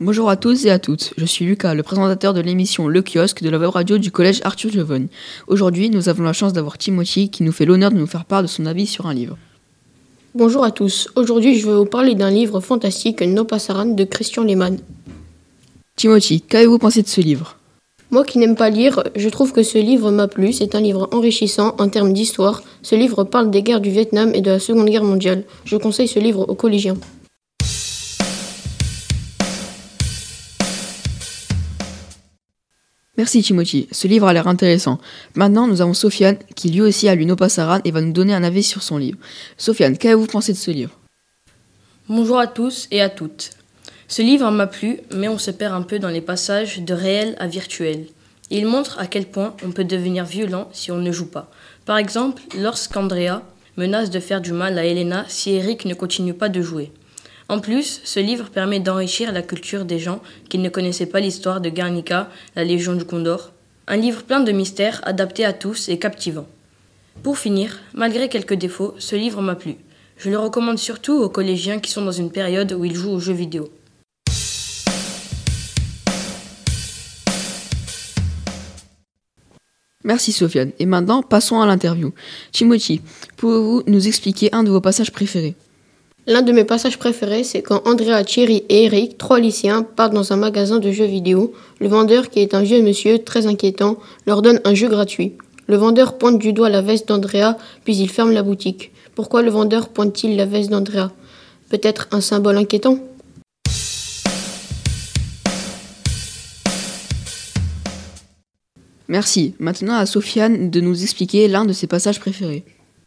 Bonjour 0.00 0.28
à 0.28 0.34
tous 0.34 0.66
et 0.66 0.70
à 0.70 0.80
toutes, 0.80 1.14
je 1.16 1.24
suis 1.24 1.44
Lucas, 1.44 1.72
le 1.72 1.84
présentateur 1.84 2.34
de 2.34 2.40
l'émission 2.40 2.88
Le 2.88 3.00
Kiosque 3.00 3.44
de 3.44 3.48
la 3.48 3.60
web 3.60 3.70
radio 3.70 3.96
du 3.96 4.10
collège 4.10 4.40
Arthur 4.42 4.72
Giovanni. 4.72 5.06
Aujourd'hui, 5.46 5.88
nous 5.88 6.08
avons 6.08 6.24
la 6.24 6.32
chance 6.32 6.52
d'avoir 6.52 6.78
Timothy 6.78 7.30
qui 7.30 7.44
nous 7.44 7.52
fait 7.52 7.64
l'honneur 7.64 7.92
de 7.92 7.96
nous 7.96 8.08
faire 8.08 8.24
part 8.24 8.42
de 8.42 8.48
son 8.48 8.66
avis 8.66 8.86
sur 8.88 9.06
un 9.06 9.14
livre. 9.14 9.38
Bonjour 10.34 10.64
à 10.64 10.72
tous, 10.72 11.08
aujourd'hui 11.14 11.56
je 11.56 11.68
vais 11.68 11.76
vous 11.76 11.84
parler 11.84 12.16
d'un 12.16 12.30
livre 12.30 12.58
fantastique, 12.58 13.22
No 13.22 13.44
Passaran 13.44 13.86
de 13.86 14.02
Christian 14.02 14.42
Lehmann. 14.42 14.78
Timothy, 15.94 16.40
qu'avez-vous 16.40 16.78
pensé 16.78 17.02
de 17.02 17.08
ce 17.08 17.20
livre? 17.20 17.56
Moi 18.10 18.24
qui 18.24 18.38
n'aime 18.38 18.56
pas 18.56 18.70
lire, 18.70 19.04
je 19.14 19.28
trouve 19.28 19.52
que 19.52 19.62
ce 19.62 19.78
livre 19.78 20.10
m'a 20.10 20.26
plu, 20.26 20.52
c'est 20.52 20.74
un 20.74 20.80
livre 20.80 21.08
enrichissant 21.12 21.76
en 21.78 21.88
termes 21.88 22.12
d'histoire. 22.12 22.64
Ce 22.82 22.96
livre 22.96 23.22
parle 23.22 23.52
des 23.52 23.62
guerres 23.62 23.80
du 23.80 23.90
Vietnam 23.90 24.32
et 24.34 24.40
de 24.40 24.50
la 24.50 24.58
Seconde 24.58 24.90
Guerre 24.90 25.04
mondiale. 25.04 25.44
Je 25.64 25.76
conseille 25.76 26.08
ce 26.08 26.18
livre 26.18 26.48
aux 26.48 26.56
collégiens. 26.56 26.96
Merci 33.16 33.42
Timothy, 33.42 33.86
ce 33.92 34.08
livre 34.08 34.26
a 34.26 34.32
l'air 34.32 34.48
intéressant. 34.48 34.98
Maintenant, 35.36 35.68
nous 35.68 35.80
avons 35.80 35.94
Sofiane 35.94 36.36
qui 36.56 36.70
lui 36.70 36.80
aussi 36.80 37.08
a 37.08 37.14
lu 37.14 37.26
No 37.26 37.36
Passaran 37.36 37.78
et 37.84 37.92
va 37.92 38.00
nous 38.00 38.12
donner 38.12 38.34
un 38.34 38.42
avis 38.42 38.64
sur 38.64 38.82
son 38.82 38.98
livre. 38.98 39.18
Sofiane, 39.56 39.96
qu'avez-vous 39.96 40.26
pensé 40.26 40.52
de 40.52 40.58
ce 40.58 40.72
livre? 40.72 40.98
Bonjour 42.08 42.38
à 42.40 42.48
tous 42.48 42.88
et 42.90 43.00
à 43.00 43.08
toutes. 43.08 43.50
Ce 44.08 44.20
livre 44.20 44.50
m'a 44.50 44.66
plu, 44.66 44.98
mais 45.14 45.28
on 45.28 45.38
se 45.38 45.52
perd 45.52 45.74
un 45.74 45.82
peu 45.82 46.00
dans 46.00 46.08
les 46.08 46.20
passages 46.20 46.80
de 46.80 46.92
réel 46.92 47.36
à 47.38 47.46
virtuel. 47.46 48.06
Il 48.50 48.66
montre 48.66 48.98
à 48.98 49.06
quel 49.06 49.26
point 49.26 49.54
on 49.64 49.70
peut 49.70 49.84
devenir 49.84 50.24
violent 50.24 50.68
si 50.72 50.90
on 50.90 50.98
ne 50.98 51.12
joue 51.12 51.30
pas. 51.30 51.50
Par 51.86 51.98
exemple, 51.98 52.42
lorsqu'Andrea 52.58 53.42
menace 53.76 54.10
de 54.10 54.18
faire 54.20 54.40
du 54.40 54.52
mal 54.52 54.76
à 54.76 54.84
Elena 54.84 55.24
si 55.28 55.52
Eric 55.52 55.84
ne 55.84 55.94
continue 55.94 56.34
pas 56.34 56.48
de 56.48 56.60
jouer. 56.62 56.90
En 57.48 57.60
plus, 57.60 58.00
ce 58.04 58.20
livre 58.20 58.48
permet 58.48 58.80
d'enrichir 58.80 59.30
la 59.30 59.42
culture 59.42 59.84
des 59.84 59.98
gens 59.98 60.22
qui 60.48 60.56
ne 60.56 60.70
connaissaient 60.70 61.06
pas 61.06 61.20
l'histoire 61.20 61.60
de 61.60 61.68
Guernica, 61.68 62.30
la 62.56 62.64
Légion 62.64 62.94
du 62.94 63.04
Condor. 63.04 63.52
Un 63.86 63.96
livre 63.96 64.22
plein 64.22 64.40
de 64.40 64.50
mystères, 64.50 65.02
adapté 65.04 65.44
à 65.44 65.52
tous 65.52 65.90
et 65.90 65.98
captivant. 65.98 66.46
Pour 67.22 67.36
finir, 67.36 67.80
malgré 67.92 68.30
quelques 68.30 68.54
défauts, 68.54 68.94
ce 68.98 69.14
livre 69.14 69.42
m'a 69.42 69.56
plu. 69.56 69.76
Je 70.16 70.30
le 70.30 70.38
recommande 70.38 70.78
surtout 70.78 71.12
aux 71.12 71.28
collégiens 71.28 71.80
qui 71.80 71.90
sont 71.90 72.04
dans 72.04 72.12
une 72.12 72.30
période 72.30 72.72
où 72.72 72.84
ils 72.84 72.94
jouent 72.94 73.12
aux 73.12 73.20
jeux 73.20 73.34
vidéo. 73.34 73.70
Merci 80.02 80.32
Sofiane. 80.32 80.72
Et 80.78 80.86
maintenant, 80.86 81.22
passons 81.22 81.60
à 81.60 81.66
l'interview. 81.66 82.12
Timothy, 82.52 83.02
pouvez-vous 83.36 83.82
nous 83.86 84.06
expliquer 84.06 84.54
un 84.54 84.62
de 84.62 84.70
vos 84.70 84.80
passages 84.80 85.12
préférés? 85.12 85.56
L'un 86.26 86.40
de 86.40 86.52
mes 86.52 86.64
passages 86.64 86.98
préférés, 86.98 87.44
c'est 87.44 87.60
quand 87.60 87.86
Andrea, 87.86 88.24
Thierry 88.24 88.64
et 88.70 88.84
Eric, 88.84 89.18
trois 89.18 89.38
lycéens, 89.38 89.82
partent 89.82 90.14
dans 90.14 90.32
un 90.32 90.36
magasin 90.36 90.78
de 90.78 90.90
jeux 90.90 91.04
vidéo. 91.04 91.52
Le 91.80 91.88
vendeur, 91.88 92.30
qui 92.30 92.40
est 92.40 92.54
un 92.54 92.62
vieux 92.62 92.80
monsieur 92.80 93.18
très 93.18 93.46
inquiétant, 93.46 93.98
leur 94.26 94.40
donne 94.40 94.58
un 94.64 94.72
jeu 94.72 94.88
gratuit. 94.88 95.34
Le 95.66 95.76
vendeur 95.76 96.16
pointe 96.16 96.38
du 96.38 96.54
doigt 96.54 96.70
la 96.70 96.80
veste 96.80 97.08
d'Andrea, 97.08 97.58
puis 97.84 97.94
il 97.96 98.08
ferme 98.08 98.32
la 98.32 98.42
boutique. 98.42 98.90
Pourquoi 99.14 99.42
le 99.42 99.50
vendeur 99.50 99.90
pointe-t-il 99.90 100.34
la 100.34 100.46
veste 100.46 100.70
d'Andrea? 100.70 101.12
Peut-être 101.68 102.08
un 102.10 102.22
symbole 102.22 102.56
inquiétant? 102.56 102.98
Merci. 109.08 109.54
Maintenant 109.58 109.96
à 109.96 110.06
Sofiane 110.06 110.70
de 110.70 110.80
nous 110.80 111.02
expliquer 111.02 111.48
l'un 111.48 111.66
de 111.66 111.74
ses 111.74 111.86
passages 111.86 112.18
préférés. 112.18 112.64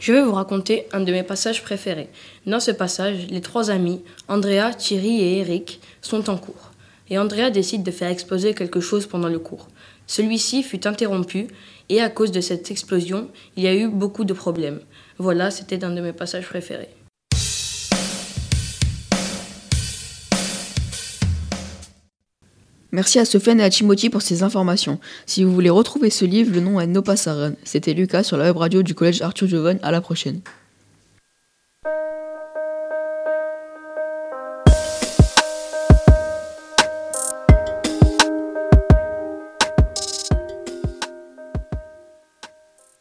Je 0.00 0.14
vais 0.14 0.22
vous 0.22 0.32
raconter 0.32 0.86
un 0.94 1.00
de 1.00 1.12
mes 1.12 1.22
passages 1.22 1.62
préférés. 1.62 2.08
Dans 2.46 2.58
ce 2.58 2.70
passage, 2.70 3.26
les 3.28 3.42
trois 3.42 3.70
amis, 3.70 4.00
Andrea, 4.28 4.72
Thierry 4.72 5.20
et 5.20 5.38
Eric, 5.40 5.78
sont 6.00 6.30
en 6.30 6.38
cours. 6.38 6.70
Et 7.10 7.18
Andrea 7.18 7.50
décide 7.50 7.82
de 7.82 7.90
faire 7.90 8.08
exploser 8.08 8.54
quelque 8.54 8.80
chose 8.80 9.06
pendant 9.06 9.28
le 9.28 9.38
cours. 9.38 9.68
Celui-ci 10.06 10.62
fut 10.62 10.86
interrompu 10.86 11.48
et 11.90 12.00
à 12.00 12.08
cause 12.08 12.32
de 12.32 12.40
cette 12.40 12.70
explosion, 12.70 13.28
il 13.56 13.64
y 13.64 13.68
a 13.68 13.74
eu 13.74 13.88
beaucoup 13.88 14.24
de 14.24 14.32
problèmes. 14.32 14.80
Voilà, 15.18 15.50
c'était 15.50 15.84
un 15.84 15.90
de 15.90 16.00
mes 16.00 16.14
passages 16.14 16.46
préférés. 16.46 16.88
Merci 22.92 23.18
à 23.18 23.24
Sofiane 23.24 23.60
et 23.60 23.64
à 23.64 23.70
Timothy 23.70 24.10
pour 24.10 24.22
ces 24.22 24.42
informations. 24.42 24.98
Si 25.26 25.44
vous 25.44 25.52
voulez 25.52 25.70
retrouver 25.70 26.10
ce 26.10 26.24
livre, 26.24 26.52
le 26.52 26.60
nom 26.60 26.80
est 26.80 26.86
No 26.86 27.02
Passaran. 27.02 27.52
C'était 27.64 27.94
Lucas 27.94 28.24
sur 28.24 28.36
la 28.36 28.46
web 28.46 28.56
radio 28.56 28.82
du 28.82 28.94
collège 28.94 29.22
Arthur 29.22 29.48
Jovan. 29.48 29.78
À 29.82 29.92
la 29.92 30.00
prochaine. 30.00 30.40